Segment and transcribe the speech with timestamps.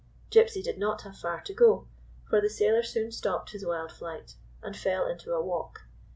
[0.31, 1.87] Gypsy did not have far to go;
[2.27, 5.81] for the sailor soon stopped his wild flight, and fell into a walk.